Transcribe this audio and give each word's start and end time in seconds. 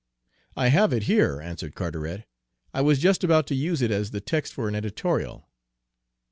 "I 0.57 0.69
have 0.69 0.93
it 0.93 1.03
here," 1.03 1.39
answered 1.39 1.75
Carteret. 1.75 2.25
"I 2.73 2.81
was 2.81 2.97
just 2.97 3.23
about 3.23 3.45
to 3.45 3.55
use 3.55 3.83
it 3.83 3.91
as 3.91 4.09
the 4.09 4.19
text 4.19 4.51
for 4.51 4.67
an 4.67 4.73
editorial." 4.73 5.47